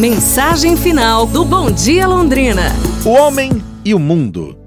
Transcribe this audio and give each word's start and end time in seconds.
Mensagem 0.00 0.78
final 0.78 1.26
do 1.26 1.44
Bom 1.44 1.70
Dia 1.70 2.08
Londrina. 2.08 2.74
O 3.04 3.10
homem 3.10 3.62
e 3.84 3.92
o 3.92 3.98
mundo. 3.98 4.58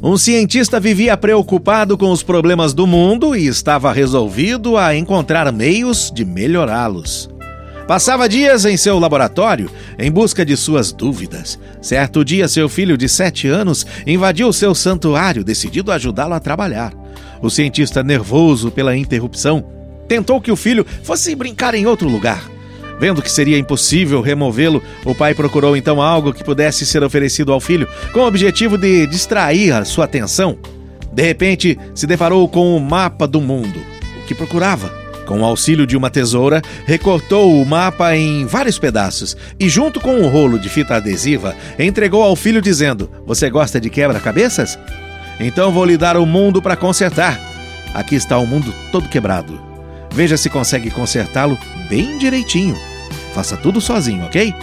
Um 0.00 0.16
cientista 0.16 0.78
vivia 0.78 1.16
preocupado 1.16 1.98
com 1.98 2.12
os 2.12 2.22
problemas 2.22 2.72
do 2.72 2.86
mundo 2.86 3.34
e 3.34 3.44
estava 3.48 3.92
resolvido 3.92 4.76
a 4.76 4.94
encontrar 4.94 5.50
meios 5.50 6.12
de 6.14 6.24
melhorá-los. 6.24 7.28
Passava 7.88 8.28
dias 8.28 8.64
em 8.64 8.76
seu 8.76 9.00
laboratório 9.00 9.68
em 9.98 10.12
busca 10.12 10.46
de 10.46 10.56
suas 10.56 10.92
dúvidas. 10.92 11.58
Certo 11.82 12.24
dia, 12.24 12.46
seu 12.46 12.68
filho 12.68 12.96
de 12.96 13.08
sete 13.08 13.48
anos 13.48 13.84
invadiu 14.06 14.52
seu 14.52 14.76
santuário, 14.76 15.42
decidido 15.42 15.90
ajudá-lo 15.90 16.34
a 16.34 16.40
trabalhar. 16.40 16.94
O 17.42 17.50
cientista, 17.50 18.00
nervoso 18.00 18.70
pela 18.70 18.96
interrupção, 18.96 19.64
tentou 20.06 20.40
que 20.40 20.52
o 20.52 20.56
filho 20.56 20.86
fosse 21.02 21.34
brincar 21.34 21.74
em 21.74 21.84
outro 21.84 22.08
lugar. 22.08 22.54
Vendo 22.98 23.22
que 23.22 23.30
seria 23.30 23.58
impossível 23.58 24.20
removê-lo, 24.20 24.82
o 25.04 25.14
pai 25.14 25.34
procurou 25.34 25.76
então 25.76 26.00
algo 26.00 26.32
que 26.32 26.44
pudesse 26.44 26.86
ser 26.86 27.02
oferecido 27.02 27.52
ao 27.52 27.60
filho, 27.60 27.88
com 28.12 28.20
o 28.20 28.26
objetivo 28.26 28.78
de 28.78 29.06
distrair 29.06 29.72
a 29.72 29.84
sua 29.84 30.06
atenção. 30.06 30.58
De 31.12 31.22
repente, 31.22 31.78
se 31.94 32.06
deparou 32.06 32.48
com 32.48 32.76
o 32.76 32.80
mapa 32.80 33.26
do 33.26 33.40
mundo. 33.40 33.80
O 34.22 34.26
que 34.26 34.34
procurava? 34.34 34.92
Com 35.26 35.40
o 35.40 35.44
auxílio 35.44 35.86
de 35.86 35.96
uma 35.96 36.08
tesoura, 36.08 36.62
recortou 36.84 37.60
o 37.60 37.66
mapa 37.66 38.14
em 38.16 38.46
vários 38.46 38.78
pedaços 38.78 39.36
e, 39.58 39.68
junto 39.68 39.98
com 39.98 40.14
um 40.14 40.28
rolo 40.28 40.58
de 40.58 40.68
fita 40.68 40.94
adesiva, 40.94 41.54
entregou 41.78 42.22
ao 42.22 42.36
filho 42.36 42.62
dizendo: 42.62 43.10
Você 43.26 43.50
gosta 43.50 43.80
de 43.80 43.90
quebra-cabeças? 43.90 44.78
Então 45.40 45.72
vou 45.72 45.84
lhe 45.84 45.96
dar 45.96 46.16
o 46.16 46.24
mundo 46.24 46.62
para 46.62 46.76
consertar. 46.76 47.40
Aqui 47.92 48.14
está 48.14 48.38
o 48.38 48.46
mundo 48.46 48.72
todo 48.92 49.08
quebrado. 49.08 49.75
Veja 50.16 50.38
se 50.38 50.48
consegue 50.48 50.90
consertá-lo 50.90 51.58
bem 51.90 52.16
direitinho. 52.16 52.74
Faça 53.34 53.54
tudo 53.54 53.82
sozinho, 53.82 54.24
ok? 54.24 54.54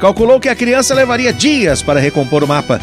Calculou 0.00 0.40
que 0.40 0.48
a 0.48 0.56
criança 0.56 0.92
levaria 0.92 1.32
dias 1.32 1.80
para 1.80 2.00
recompor 2.00 2.42
o 2.42 2.48
mapa. 2.48 2.80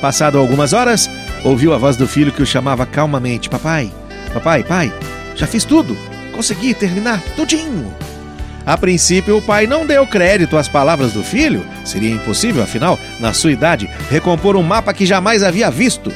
Passado 0.00 0.38
algumas 0.38 0.72
horas, 0.72 1.10
ouviu 1.42 1.74
a 1.74 1.76
voz 1.76 1.96
do 1.96 2.06
filho 2.06 2.30
que 2.30 2.42
o 2.42 2.46
chamava 2.46 2.86
calmamente: 2.86 3.48
Papai, 3.48 3.92
papai, 4.32 4.62
pai, 4.62 4.94
já 5.34 5.48
fiz 5.48 5.64
tudo. 5.64 5.98
Consegui 6.32 6.72
terminar 6.74 7.20
tudinho. 7.34 7.92
A 8.64 8.76
princípio, 8.76 9.38
o 9.38 9.42
pai 9.42 9.66
não 9.66 9.84
deu 9.84 10.06
crédito 10.06 10.56
às 10.56 10.68
palavras 10.68 11.12
do 11.12 11.24
filho. 11.24 11.66
Seria 11.84 12.10
impossível, 12.10 12.62
afinal, 12.62 12.96
na 13.18 13.32
sua 13.32 13.50
idade, 13.50 13.90
recompor 14.08 14.54
um 14.54 14.62
mapa 14.62 14.94
que 14.94 15.04
jamais 15.04 15.42
havia 15.42 15.72
visto. 15.72 16.12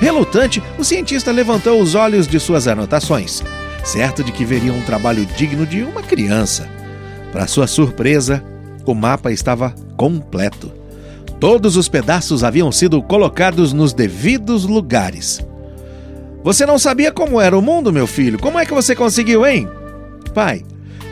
Relutante, 0.00 0.62
o 0.78 0.84
cientista 0.84 1.32
levantou 1.32 1.80
os 1.80 1.96
olhos 1.96 2.28
de 2.28 2.38
suas 2.38 2.68
anotações, 2.68 3.42
certo 3.84 4.22
de 4.22 4.32
que 4.32 4.44
veria 4.44 4.72
um 4.72 4.82
trabalho 4.82 5.26
digno 5.36 5.66
de 5.66 5.82
uma 5.82 6.02
criança. 6.02 6.68
Para 7.32 7.46
sua 7.46 7.66
surpresa, 7.66 8.42
o 8.84 8.94
mapa 8.94 9.32
estava 9.32 9.74
completo. 9.96 10.72
Todos 11.40 11.76
os 11.76 11.88
pedaços 11.88 12.44
haviam 12.44 12.70
sido 12.70 13.02
colocados 13.02 13.72
nos 13.72 13.92
devidos 13.92 14.64
lugares. 14.64 15.40
Você 16.44 16.66
não 16.66 16.78
sabia 16.78 17.12
como 17.12 17.40
era 17.40 17.56
o 17.56 17.62
mundo, 17.62 17.92
meu 17.92 18.06
filho? 18.06 18.38
Como 18.38 18.58
é 18.58 18.66
que 18.66 18.74
você 18.74 18.94
conseguiu, 18.94 19.46
hein? 19.46 19.68
Pai, 20.34 20.62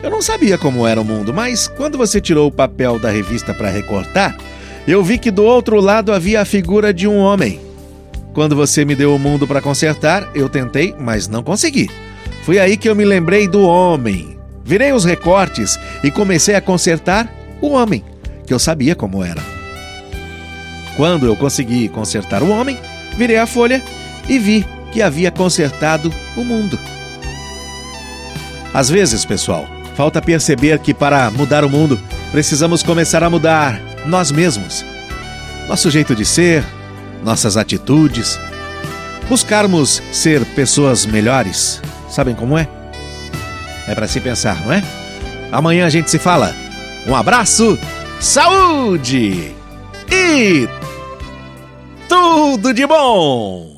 eu 0.03 0.09
não 0.09 0.21
sabia 0.21 0.57
como 0.57 0.87
era 0.87 0.99
o 0.99 1.05
mundo, 1.05 1.33
mas 1.33 1.67
quando 1.67 1.97
você 1.97 2.19
tirou 2.19 2.47
o 2.47 2.51
papel 2.51 2.97
da 2.97 3.09
revista 3.09 3.53
para 3.53 3.69
recortar, 3.69 4.35
eu 4.87 5.03
vi 5.03 5.17
que 5.17 5.31
do 5.31 5.43
outro 5.43 5.79
lado 5.79 6.11
havia 6.11 6.41
a 6.41 6.45
figura 6.45 6.93
de 6.93 7.07
um 7.07 7.17
homem. 7.17 7.59
Quando 8.33 8.55
você 8.55 8.83
me 8.83 8.95
deu 8.95 9.13
o 9.13 9.19
mundo 9.19 9.45
para 9.45 9.61
consertar, 9.61 10.29
eu 10.33 10.49
tentei, 10.49 10.95
mas 10.97 11.27
não 11.27 11.43
consegui. 11.43 11.89
Foi 12.43 12.59
aí 12.59 12.75
que 12.77 12.89
eu 12.89 12.95
me 12.95 13.05
lembrei 13.05 13.47
do 13.47 13.61
homem. 13.61 14.37
Virei 14.63 14.93
os 14.93 15.05
recortes 15.05 15.79
e 16.03 16.09
comecei 16.09 16.55
a 16.55 16.61
consertar 16.61 17.31
o 17.61 17.69
homem, 17.69 18.03
que 18.45 18.53
eu 18.53 18.59
sabia 18.59 18.95
como 18.95 19.23
era. 19.23 19.41
Quando 20.95 21.25
eu 21.25 21.35
consegui 21.35 21.87
consertar 21.89 22.43
o 22.43 22.49
homem, 22.49 22.77
virei 23.17 23.37
a 23.37 23.47
folha 23.47 23.81
e 24.27 24.37
vi 24.37 24.65
que 24.91 25.01
havia 25.01 25.31
consertado 25.31 26.11
o 26.35 26.43
mundo. 26.43 26.77
Às 28.73 28.89
vezes, 28.89 29.25
pessoal, 29.25 29.67
falta 29.95 30.21
perceber 30.21 30.79
que 30.79 30.93
para 30.93 31.29
mudar 31.31 31.63
o 31.63 31.69
mundo, 31.69 31.99
precisamos 32.31 32.83
começar 32.83 33.23
a 33.23 33.29
mudar 33.29 33.81
nós 34.05 34.31
mesmos. 34.31 34.85
Nosso 35.67 35.89
jeito 35.91 36.15
de 36.15 36.25
ser, 36.25 36.63
nossas 37.23 37.57
atitudes. 37.57 38.39
Buscarmos 39.29 40.01
ser 40.11 40.43
pessoas 40.55 41.05
melhores. 41.05 41.81
Sabem 42.11 42.35
como 42.35 42.57
é? 42.57 42.67
É 43.87 43.95
para 43.95 44.07
se 44.07 44.19
pensar, 44.19 44.61
não 44.65 44.73
é? 44.73 44.83
Amanhã 45.51 45.85
a 45.85 45.89
gente 45.89 46.11
se 46.11 46.19
fala. 46.19 46.53
Um 47.07 47.15
abraço, 47.15 47.79
saúde 48.19 49.55
e 50.11 50.69
tudo 52.09 52.73
de 52.73 52.85
bom! 52.85 53.69